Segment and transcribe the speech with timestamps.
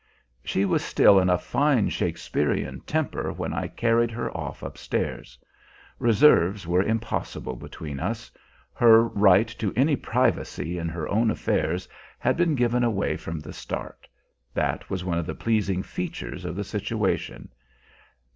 [0.43, 5.37] She was still in a fine Shakespearean temper when I carried her off up stairs.
[5.99, 8.31] Reserves were impossible between us;
[8.73, 11.87] her right to any privacy in her own affairs
[12.17, 14.07] had been given away from the start;
[14.55, 17.49] that was one of the pleasing features of the situation.